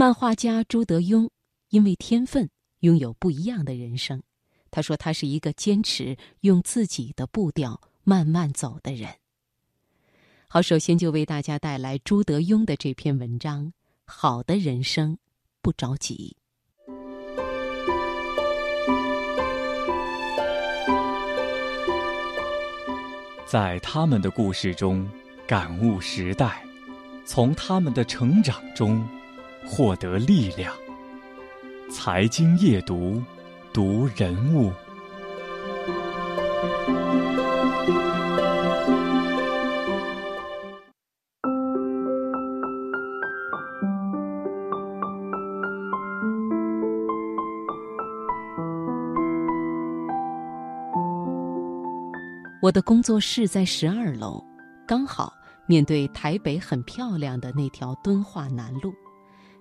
[0.00, 1.28] 漫画家朱德庸
[1.68, 4.22] 因为天分拥有不一样的人生。
[4.70, 9.10] 他说：“他是一个坚持用自己的步调慢慢走的人。”
[10.48, 13.66] 好，首先就为大家带来朱德庸的这篇文章
[14.06, 15.18] 《好的人生
[15.60, 16.34] 不着急》。
[23.44, 25.06] 在他们的故事中
[25.46, 26.64] 感悟时代，
[27.26, 29.06] 从他们的成长中
[29.66, 30.72] 获得力量。
[31.90, 33.22] 财经夜读。
[33.72, 34.72] 读人物。
[52.60, 54.44] 我的工作室在十二楼，
[54.84, 55.32] 刚好
[55.66, 58.92] 面对台北很漂亮的那条敦化南路，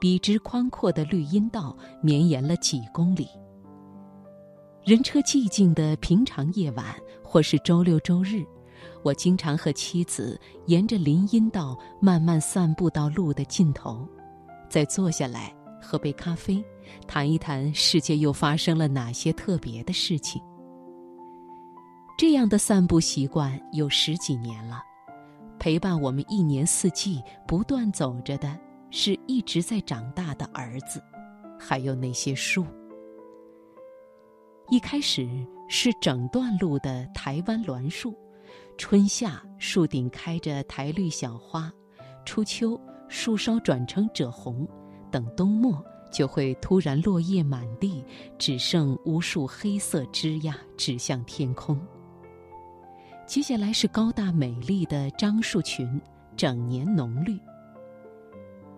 [0.00, 3.28] 笔直宽阔的绿荫道绵延了几公里。
[4.82, 6.86] 人车寂静的平常夜晚，
[7.22, 8.42] 或是周六周日，
[9.02, 14.08] 我经常和妻子沿着林荫道慢慢散步到路的尽头，
[14.70, 16.64] 再坐下来喝杯咖啡，
[17.06, 20.40] 谈一谈世界又发生了哪些特别的事情。
[22.16, 24.82] 这样的散步习惯有十几年了，
[25.58, 28.58] 陪伴我们一年四季不断走着的，
[28.90, 31.02] 是一直在长大的儿子，
[31.58, 32.66] 还有那些树。
[34.68, 35.28] 一开始
[35.68, 38.14] 是整段路的台湾栾树，
[38.78, 41.72] 春夏树顶开着台绿小花，
[42.24, 44.68] 初秋树梢转成赭红，
[45.10, 48.04] 等冬末就会突然落叶满地，
[48.38, 51.80] 只剩无数黑色枝桠指向天空。
[53.26, 56.00] 接下来是高大美丽的樟树群，
[56.36, 57.38] 整年浓绿。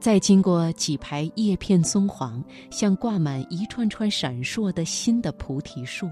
[0.00, 6.08] 再经过几排叶片棕黄、像挂满一串串闪烁的新的菩提树，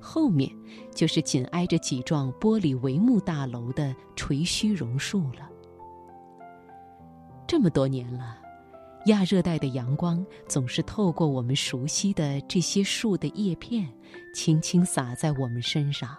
[0.00, 0.50] 后面
[0.92, 5.48] 就是紧挨着几幢玻璃帷幕大楼的垂须榕树了。
[7.46, 8.36] 这么多年了，
[9.06, 13.88] 亚热带的阳光总是透过我们熟悉的这些树的叶片，
[14.34, 16.16] 轻轻洒在我们身上。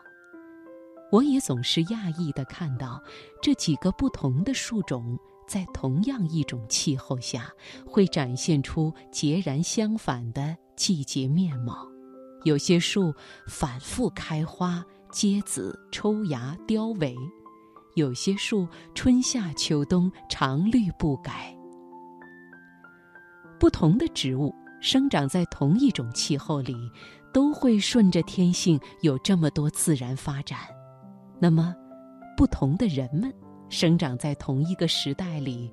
[1.11, 3.01] 我也总是讶异的看到
[3.41, 5.19] 这几个不同的树种。
[5.51, 7.51] 在同样一种气候下，
[7.85, 11.85] 会展现出截然相反的季节面貌。
[12.45, 13.13] 有些树
[13.49, 17.13] 反复开花、结籽、抽芽、凋萎；
[17.95, 21.53] 有些树春夏秋冬常绿不改。
[23.59, 26.73] 不同的植物生长在同一种气候里，
[27.33, 30.59] 都会顺着天性有这么多自然发展。
[31.41, 31.75] 那么，
[32.37, 33.29] 不同的人们。
[33.71, 35.71] 生长在同一个时代里，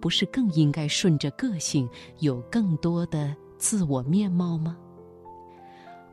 [0.00, 1.86] 不是更应该顺着个性
[2.20, 4.76] 有更多的自我面貌吗？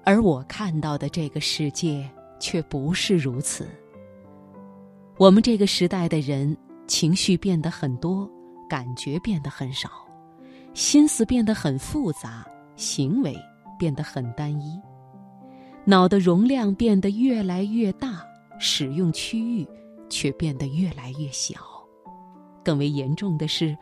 [0.03, 3.65] 而我看到的这个世界却不是如此。
[5.17, 6.55] 我们这个时代的人，
[6.85, 8.29] 情绪变得很多，
[8.69, 9.89] 感觉变得很少，
[10.73, 13.33] 心思变得很复杂，行为
[13.79, 14.77] 变得很单一，
[15.85, 18.21] 脑的容量变得越来越大，
[18.59, 19.65] 使用区域。
[20.11, 21.55] 却变得越来越小。
[22.63, 23.75] 更为严重的是，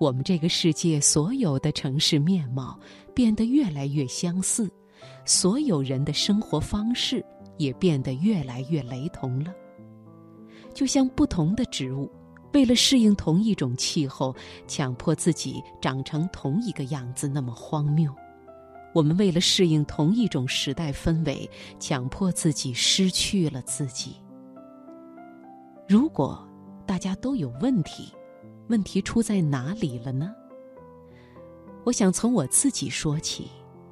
[0.00, 2.76] 我们这个世界所有的城市面貌
[3.14, 4.68] 变得越来越相似，
[5.24, 7.24] 所有人的生活方式
[7.56, 9.54] 也变得越来越雷同了。
[10.74, 12.10] 就像不同的植物，
[12.52, 14.34] 为了适应同一种气候，
[14.66, 18.12] 强迫自己长成同一个样子，那么荒谬。
[18.92, 21.48] 我们为了适应同一种时代氛围，
[21.78, 24.16] 强迫自己失去了自己。
[25.88, 26.44] 如果
[26.84, 28.12] 大家都有问题，
[28.68, 30.34] 问题出在哪里了呢？
[31.84, 33.48] 我想从我自己说起。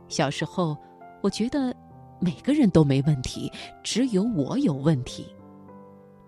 [0.08, 0.76] 小时候，
[1.22, 1.74] 我觉得
[2.20, 3.50] 每个人都没问题，
[3.84, 5.24] 只有我有问题。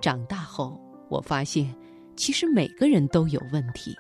[0.01, 1.75] 长大后，我发现
[2.15, 3.93] 其实每个人都有问题。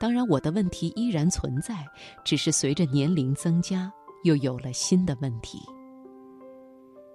[0.00, 1.86] 当然，我的问题依然存在，
[2.24, 3.90] 只是随着年龄增加，
[4.24, 5.60] 又有了新的问题。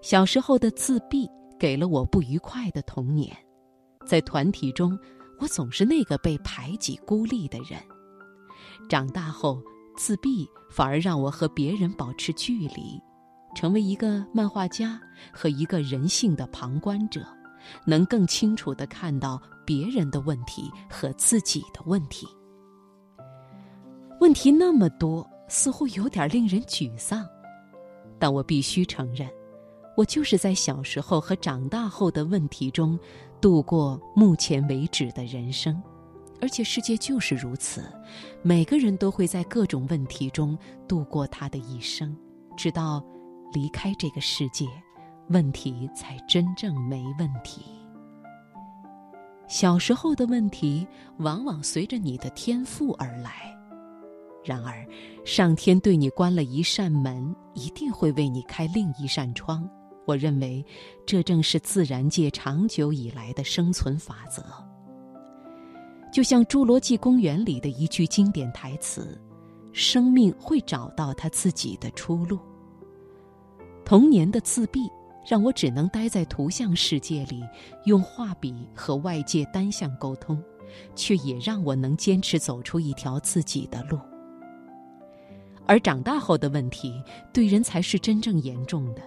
[0.01, 1.29] 小时候的自闭
[1.59, 3.35] 给了我不愉快的童年。
[4.09, 4.97] 在团体中，
[5.37, 7.79] 我总是那个被排挤、孤立的人。
[8.89, 9.61] 长大后，
[9.95, 12.99] 自闭反而让我和别人保持距离，
[13.55, 14.99] 成为一个漫画家
[15.31, 17.23] 和一个人性的旁观者，
[17.85, 22.27] 能更清楚地看到别人的问题和自己的问题。
[24.19, 27.23] 问题那么多，似乎有点令人沮丧，
[28.17, 29.29] 但我必须承认，
[29.95, 32.97] 我就是在小时候和长大后的问题中。
[33.41, 35.81] 度过目前为止的人生，
[36.41, 37.81] 而且世界就是如此，
[38.41, 40.57] 每个人都会在各种问题中
[40.89, 42.13] 度过他的一生，
[42.57, 43.01] 直到
[43.53, 44.65] 离开这个世界，
[45.29, 47.61] 问题才真正没问题。
[49.47, 50.85] 小时候的问题
[51.19, 53.57] 往往随着你的天赋而来，
[54.43, 54.85] 然而，
[55.23, 59.65] 上天对你关了一扇门，一定会为你开另一扇窗。
[60.09, 60.65] 我认为，
[61.05, 64.43] 这正是自然界长久以来的生存法则。
[66.11, 69.21] 就像《侏罗纪公园》里的一句经典台词
[69.71, 72.39] ：“生命会找到它自己的出路。”
[73.85, 74.89] 童年的自闭
[75.27, 77.43] 让我只能待在图像世界里，
[77.85, 80.43] 用画笔和外界单向沟通，
[80.95, 83.99] 却也让我能坚持走出一条自己的路。
[85.67, 86.99] 而长大后的问题，
[87.31, 89.03] 对人才是真正严重的。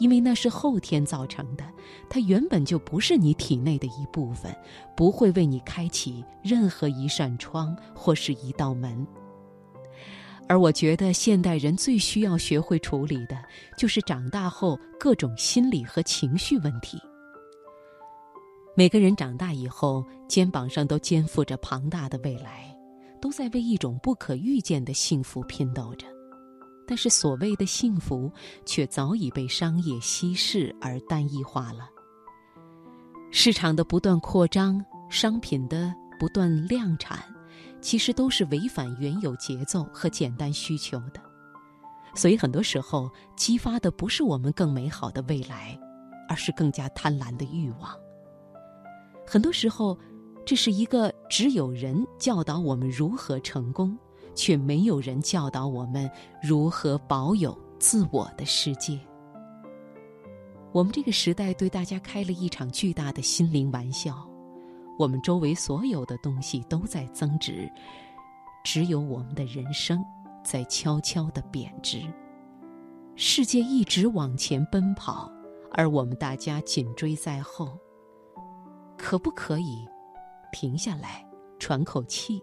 [0.00, 1.64] 因为那是后天造成的，
[2.08, 4.52] 它原本就不是你体内的一部分，
[4.96, 9.06] 不会为你开启任何一扇窗或是一道门。
[10.48, 13.38] 而我觉得现代人最需要学会处理的，
[13.76, 16.98] 就是长大后各种心理和情绪问题。
[18.74, 22.74] 每个人长大以后，肩膀上都肩负着庞大的未来，
[23.20, 26.06] 都在为一种不可预见的幸福拼斗着。
[26.90, 28.28] 但是所谓的幸福，
[28.66, 31.88] 却早已被商业稀释而单一化了。
[33.30, 37.22] 市场的不断扩张，商品的不断量产，
[37.80, 41.22] 其实都是违反原有节奏和简单需求的。
[42.12, 45.78] 所以很多时候，激发的不是我们更美好的未来，
[46.28, 47.96] 而是更加贪婪的欲望。
[49.24, 49.96] 很多时候，
[50.44, 53.96] 这是一个只有人教导我们如何成功。
[54.40, 56.10] 却没有人教导我们
[56.40, 58.98] 如何保有自我的世界。
[60.72, 64.26] 我们这个时代对大家开了一场巨大的心灵玩笑，
[64.98, 67.70] 我们周围所有的东西都在增值，
[68.64, 70.02] 只有我们的人生
[70.42, 72.00] 在悄悄的贬值。
[73.16, 75.30] 世界一直往前奔跑，
[75.72, 77.78] 而我们大家紧追在后。
[78.96, 79.86] 可不可以
[80.50, 81.28] 停下来，
[81.58, 82.42] 喘口气？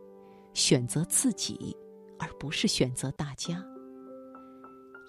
[0.54, 1.78] 选择自己，
[2.20, 3.64] 而不是选择大家。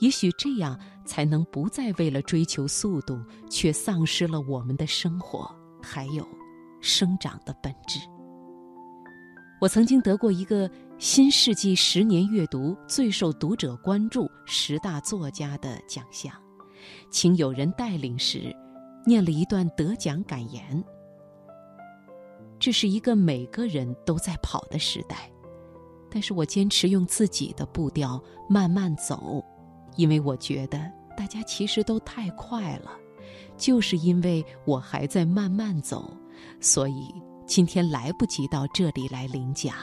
[0.01, 3.21] 也许这样才能不再为了追求速度，
[3.51, 5.53] 却丧失了我们的生活，
[5.83, 6.27] 还有
[6.81, 7.99] 生长的本质。
[9.61, 16.33] 我曾经得过一个新世纪十年阅读最受读者关注十大作家的奖项，
[17.11, 18.55] 请有人带领时，
[19.05, 20.85] 念了一段得奖感言。
[22.61, 25.29] 这是一个每个人都在跑的时代。
[26.11, 29.45] 但是我坚持用自己的步调慢慢走，
[29.97, 30.79] 因为我觉得
[31.17, 32.91] 大家其实都太快了。
[33.57, 36.17] 就是因为我还在慢慢走，
[36.61, 37.13] 所以
[37.45, 39.75] 今天来不及到这里来领奖。